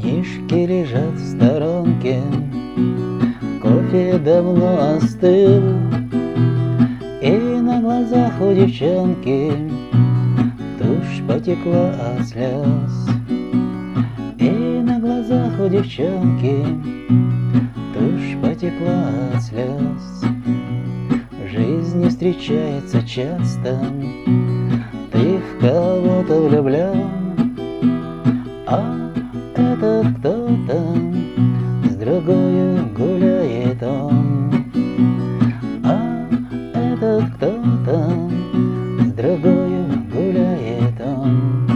Книжки 0.00 0.66
лежат 0.66 1.14
в 1.14 1.30
сторонке, 1.30 2.20
Кофе 3.62 4.18
давно 4.18 4.96
остыл, 4.96 5.62
И 7.22 7.30
на 7.62 7.80
глазах 7.80 8.32
у 8.40 8.52
девчонки 8.52 9.52
Тушь 10.78 11.22
потекла 11.26 11.90
от 12.18 12.26
слез. 12.26 13.08
И 14.38 14.50
на 14.82 14.98
глазах 15.00 15.58
у 15.58 15.68
девчонки 15.68 16.66
Тушь 17.94 18.36
потекла 18.42 19.08
от 19.34 19.42
слез. 19.42 20.24
В 21.42 21.48
жизни 21.48 22.08
встречается 22.08 23.02
часто, 23.02 23.78
Ты 25.10 25.38
в 25.38 25.60
кого-то 25.60 26.42
влюблен, 26.42 27.56
А 28.66 28.95
кто-то 30.14 30.94
С 31.84 31.94
другой 31.96 32.80
гуляет 32.96 33.82
он. 33.82 34.52
А 35.84 36.28
этот 36.74 37.24
кто-то 37.34 38.12
С 39.04 39.12
другой 39.12 39.86
гуляет 40.12 41.00
он. 41.00 41.68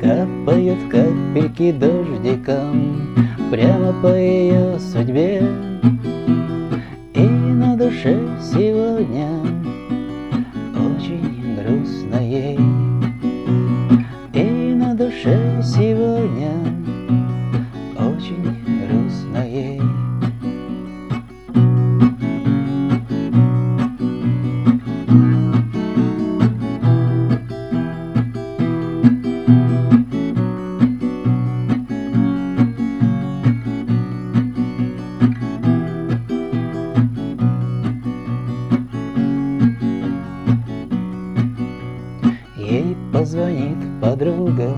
Капают 0.00 0.78
капельки 0.90 1.72
дождиком 1.72 3.16
Прямо 3.50 3.92
по 4.02 4.14
ее 4.14 4.78
судьбе 4.78 5.47
позвонит 43.18 43.78
подруга, 44.00 44.76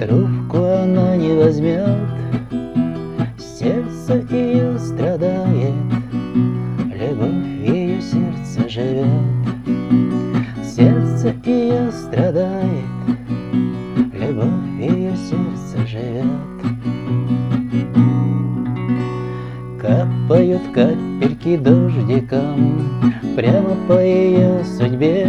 Трубку 0.00 0.64
она 0.64 1.16
не 1.16 1.34
возьмет, 1.34 1.86
Сердце 3.38 4.24
ее 4.28 4.76
страдает, 4.76 5.74
Любовь 6.92 7.46
ее 7.64 8.00
сердце 8.00 8.68
живет. 8.68 9.06
Сердце 10.64 11.32
ее 11.44 11.92
страдает, 11.92 12.84
Любовь 14.12 14.80
ее 14.80 15.12
сердце 15.16 15.86
живет. 15.86 16.26
Капают 19.80 20.62
капельки 20.74 21.56
дождиком 21.56 22.82
Прямо 23.36 23.76
по 23.86 24.02
ее 24.02 24.64
судьбе 24.64 25.28